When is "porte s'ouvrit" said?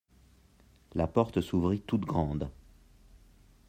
1.05-1.81